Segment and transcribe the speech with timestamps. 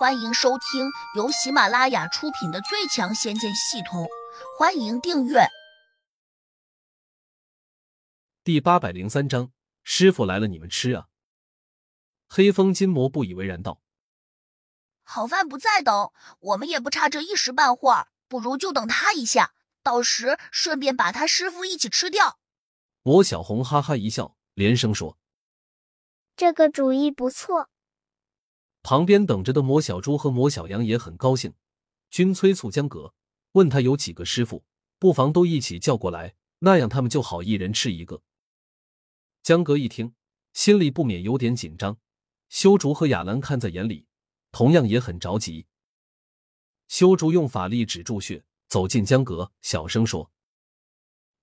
[0.00, 4.04] 欢迎收听由喜马拉雅出品的《最强仙剑系统》，
[4.58, 5.46] 欢迎订阅。
[8.42, 9.52] 第八百零三章，
[9.82, 11.08] 师傅来了，你们吃啊！
[12.30, 13.82] 黑风金魔不以为然道
[15.04, 22.38] ：“好饭不在等，我们也不差这一时半会儿，不如就等他一下，到时顺便把他师傅一起吃掉。”
[23.04, 25.18] 魔小红哈哈一笑，连声说
[26.34, 27.68] ：“这个主意不错。”
[28.82, 31.52] 旁边等着的魔小猪和魔小羊也很高兴，
[32.10, 33.14] 均催促江格，
[33.52, 34.64] 问他有几个师傅，
[34.98, 38.22] 不妨都一起叫过来，那样他们就好一人吃一个。
[39.42, 40.14] 江格一听，
[40.52, 41.98] 心里不免有点紧张。
[42.48, 44.06] 修竹和亚兰看在眼里，
[44.50, 45.66] 同样也很着急。
[46.88, 50.32] 修竹用法力止住血，走进江格，小声说：“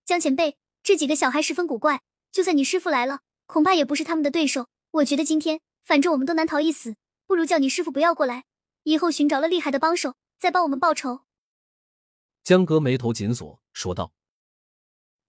[0.05, 4.67] 江前辈，这几个小孩十分古怪，就算你师傅来了，恐怕也不是他们的对手。
[4.91, 6.95] 我觉得今天，反正我们都难逃一死。”
[7.27, 8.45] 不如叫你师傅不要过来，
[8.83, 11.25] 以后寻找了厉害的帮手，再帮我们报仇。
[12.41, 14.13] 江哥眉头紧锁，说道：“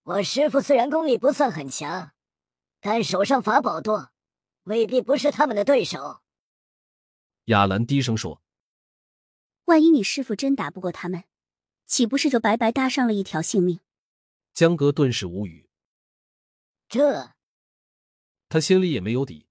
[0.04, 2.12] 我师傅虽然功力不算很强，
[2.80, 4.12] 但手上法宝多，
[4.62, 6.20] 未必不是他们的对手。”
[7.46, 8.40] 雅兰低声说
[9.66, 11.24] ：“万一你师傅真打不过他们，
[11.86, 13.80] 岂不是就白白搭上了一条性命？”
[14.54, 15.68] 江哥顿时无语。
[16.88, 17.32] 这，
[18.48, 19.48] 他心里也没有底，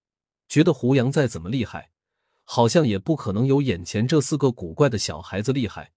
[0.47, 1.91] 觉得胡杨再怎么厉害。
[2.49, 5.91] 好像也不可能有眼前这四个古怪的小孩子厉害，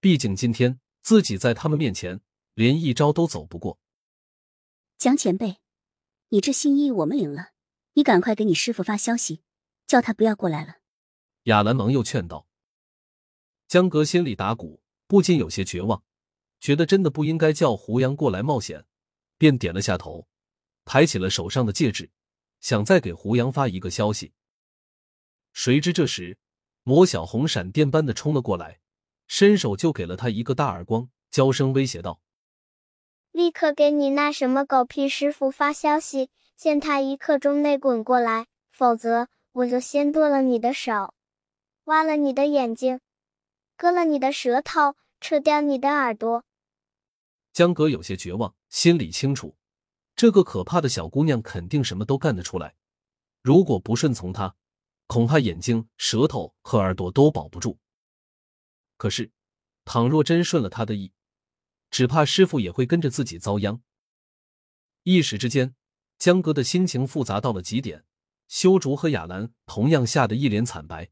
[0.00, 2.22] 毕竟今天自己在他们面前
[2.54, 3.78] 连一招都走不过。
[4.96, 5.58] 江前辈，
[6.30, 7.50] 你这心意我们领了，
[7.92, 9.42] 你赶快给你师傅发消息，
[9.86, 10.76] 叫他不要过来了。
[11.42, 12.46] 亚兰忙又劝道。
[13.68, 16.02] 江格心里打鼓，不禁有些绝望，
[16.58, 18.86] 觉得真的不应该叫胡杨过来冒险，
[19.36, 20.26] 便点了下头，
[20.86, 22.10] 抬起了手上的戒指，
[22.60, 24.32] 想再给胡杨发一个消息。
[25.52, 26.38] 谁知这时，
[26.82, 28.80] 魔小红闪电般的冲了过来，
[29.28, 32.20] 伸手就给了他一个大耳光，娇声威胁道
[33.30, 41.14] ：“立刻给你那什么狗屁师傅发消息，限他一刻钟内滚过来，否则我就先剁了你的手，
[41.84, 43.00] 挖了你的眼睛，
[43.76, 46.44] 割了你的舌头，扯掉你的耳朵。”
[47.52, 49.54] 江哥有些绝望，心里清楚，
[50.16, 52.74] 这个可怕的小姑娘肯定什么都干得出来，
[53.42, 54.56] 如果不顺从她。
[55.12, 57.78] 恐怕眼睛、舌头和耳朵都保不住。
[58.96, 59.30] 可是，
[59.84, 61.12] 倘若真顺了他的意，
[61.90, 63.82] 只怕师傅也会跟着自己遭殃。
[65.02, 65.74] 一时之间，
[66.16, 68.06] 江哥的心情复杂到了极点。
[68.48, 71.10] 修竹和雅兰同样吓得一脸惨白。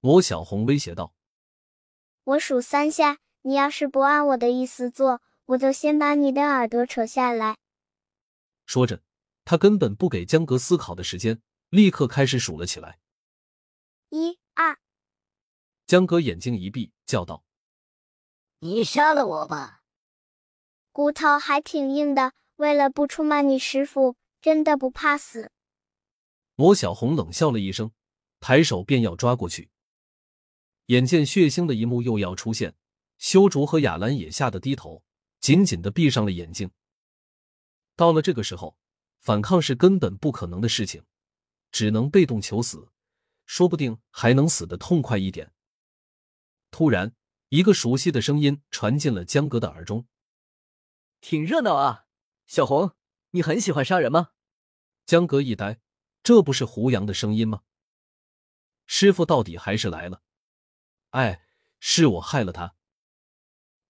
[0.00, 1.12] 魔小红威胁道
[2.24, 7.58] ：“我数三下，你要是不按我的意思做，我就先把你的耳朵扯下来。”
[8.64, 9.02] 说着，
[9.44, 11.42] 他根本不给江哥思考的时间。
[11.70, 12.98] 立刻开始数了起来，
[14.08, 14.76] 一二。
[15.86, 17.44] 江哥眼睛一闭，叫道
[18.58, 19.82] ：“你杀了我吧！”
[20.90, 25.52] 骨头还挺硬的，为了不出卖你师傅，真的不怕死。
[26.56, 27.92] 罗小红冷笑了一声，
[28.40, 29.70] 抬手便要抓过去。
[30.86, 32.74] 眼见血腥的一幕又要出现，
[33.16, 35.04] 修竹和雅兰也吓得低头，
[35.38, 36.68] 紧紧的闭上了眼睛。
[37.94, 38.76] 到了这个时候，
[39.20, 41.04] 反抗是根本不可能的事情。
[41.70, 42.90] 只能被动求死，
[43.46, 45.52] 说不定还能死的痛快一点。
[46.70, 47.14] 突然，
[47.48, 50.06] 一个熟悉的声音传进了江哥的耳中
[51.20, 52.06] ：“挺热闹啊，
[52.46, 52.94] 小红，
[53.30, 54.30] 你很喜欢杀人吗？”
[55.04, 55.80] 江哥一呆，
[56.22, 57.62] 这不是胡杨的声音吗？
[58.86, 60.22] 师傅到底还是来了。
[61.10, 61.44] 哎，
[61.80, 62.76] 是我害了他，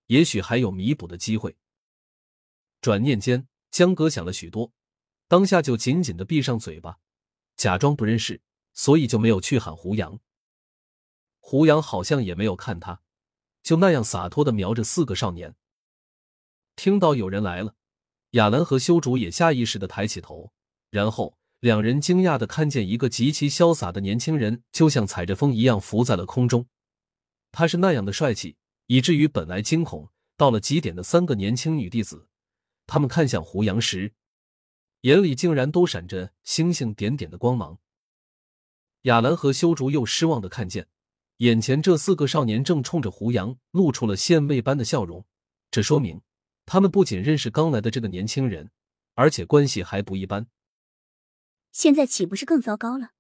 [0.07, 1.59] 也许还有弥补的机会。
[2.81, 4.73] 转念间，江哥想了许多，
[5.29, 6.99] 当下就紧紧的闭上嘴巴。
[7.61, 8.41] 假装不认识，
[8.73, 10.19] 所以就没有去喊胡杨。
[11.41, 13.03] 胡杨好像也没有看他，
[13.63, 15.55] 就那样洒脱的瞄着四个少年。
[16.75, 17.75] 听到有人来了，
[18.31, 20.55] 亚兰和修竹也下意识的抬起头，
[20.89, 26.67] 然后两人惊讶的看见一个极其潇洒的年轻人，就像踩着风一样浮在了空中。
[27.53, 28.57] 他是那样的帅气，
[28.87, 30.09] 以至于本来惊恐
[30.39, 32.27] 到了极点的三个年轻女弟子，
[32.87, 34.15] 他们看向胡杨时。
[35.03, 37.79] 眼里竟然都闪着星星点点的光芒。
[39.03, 40.89] 雅兰和修竹又失望的看见，
[41.39, 45.25] 眼前这四个少年正冲着胡杨露出了献媚般的笑容。
[45.71, 46.21] 这说明
[46.67, 48.71] 他们不仅认识刚来的这个年轻人，
[49.15, 50.49] 而且关系还不一般。
[51.73, 53.13] 现在岂不是更糟糕了？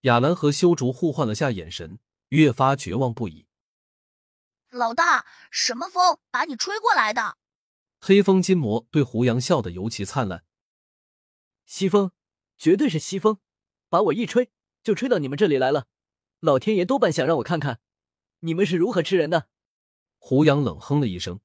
[0.00, 1.98] 雅兰和修竹互换了下眼神，
[2.30, 3.46] 越发绝望不已。
[4.70, 7.36] 老大，什么风把你吹过来的？
[8.00, 10.44] 黑风金魔对胡杨笑得尤其灿烂。
[11.66, 12.12] 西风，
[12.56, 13.38] 绝对是西风，
[13.88, 14.50] 把我一吹
[14.82, 15.86] 就吹到你们这里来了。
[16.40, 17.80] 老天爷多半想让我看看，
[18.40, 19.48] 你们是如何吃人的。
[20.18, 21.40] 胡杨冷哼了一声，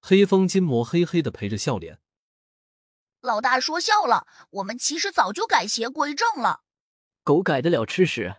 [0.00, 2.00] 黑风金魔嘿嘿的陪着笑脸。
[3.20, 6.62] 老大说笑了，我们其实早就改邪归正了。
[7.22, 8.36] 狗改得了吃屎？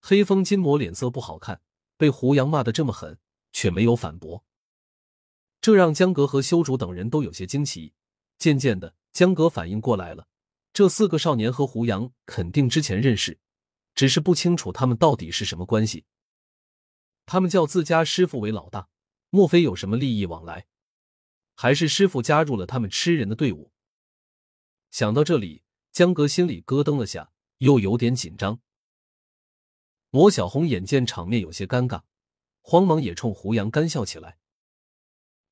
[0.00, 1.60] 黑风金魔脸色不好看，
[1.96, 3.18] 被胡杨骂得这么狠，
[3.52, 4.44] 却没有反驳，
[5.60, 7.94] 这让江格和修竹等人都有些惊奇。
[8.38, 10.28] 渐渐的，江格反应过来了，
[10.74, 13.40] 这四个少年和胡杨肯定之前认识。
[13.94, 16.04] 只是不清楚他们到底是什么关系。
[17.24, 18.90] 他们叫自家师傅为老大，
[19.30, 20.66] 莫非有什么利益往来？
[21.54, 23.72] 还是师傅加入了他们吃人的队伍？
[24.90, 28.60] 想到这里，江哥心里咯噔了下，又有点紧张。
[30.10, 32.02] 魔小红眼见场面有些尴尬，
[32.60, 34.36] 慌忙也冲胡杨干笑起来：“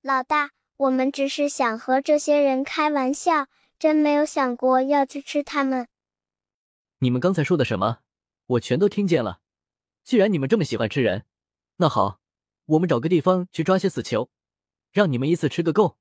[0.05, 3.47] 老大，我们只是想和这些人开玩笑，
[3.79, 5.89] 真没有想过要去吃他们。”
[6.99, 7.99] 你们刚才说的什么？
[8.47, 9.41] 我全都听见了。
[10.03, 11.25] 既然你们这么喜欢吃人，
[11.77, 12.21] 那好，
[12.67, 14.31] 我们找个地方去抓些死囚，
[14.93, 15.97] 让你们一次吃个够。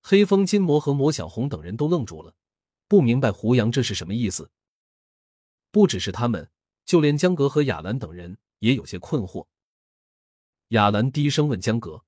[0.00, 2.34] 黑风金魔和魔小红等人都愣住了，
[2.88, 4.50] 不明白胡杨这是什么意思。
[5.70, 6.50] 不只是他们，
[6.84, 9.46] 就连江格和雅兰等人也有些困惑。
[10.68, 12.04] 雅兰低声问江格：“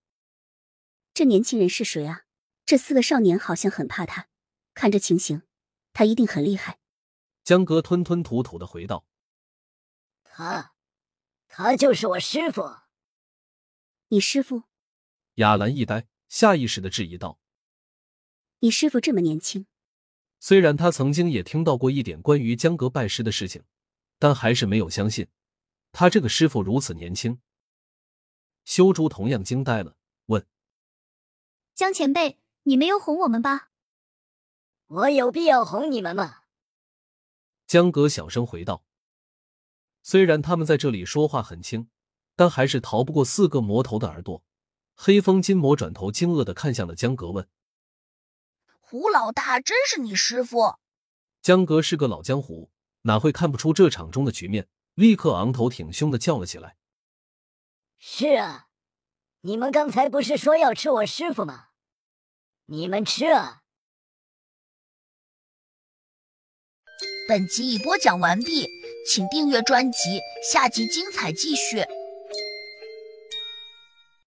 [1.15, 2.25] 这年轻人是谁啊？
[2.67, 4.29] 这四个少年好像很怕他，
[4.75, 5.43] 看这情形，
[5.93, 6.81] 他一定很厉害。”
[7.45, 9.07] 江哥吞吞吐吐的回道。
[10.25, 10.75] 他，
[11.47, 12.79] 他就是我师傅。
[14.09, 14.65] 你师傅？
[15.35, 17.39] 雅兰一呆，下意识的质疑道
[18.61, 19.67] ：“你师傅这么年轻？”
[20.41, 23.63] 虽然他曾经也听到过一点关于江阁拜师的事情，
[24.19, 25.29] 但还是没有相信
[25.93, 27.41] 他这个师傅如此年轻。
[28.65, 29.95] 修竹同样惊呆了，问
[31.75, 33.71] ：“江前辈，你没有哄我们吧
[34.87, 36.43] ？”“我有必要哄你们吗？”
[37.67, 38.85] 江格小声回道。
[40.03, 41.89] 虽然他们在这里说话很轻，
[42.37, 44.45] 但还是逃不过四个魔头的耳朵。
[44.95, 47.49] 黑风金魔转头惊愕的看向了江格，问
[48.79, 50.77] ：“胡老大真是你师傅？”
[51.43, 52.71] 江格是个老江湖，
[53.03, 54.69] 哪会看不出这场中的局面？
[54.95, 56.77] 立刻昂头挺胸的叫了起来
[57.99, 58.69] ：“是啊，
[59.47, 61.67] 你们刚才不是说要吃我师傅吗？
[62.65, 63.61] 你们吃啊！”
[67.29, 68.67] 本集已播讲完毕。
[69.07, 70.19] 请订阅专辑，
[70.51, 71.85] 下集精彩继续。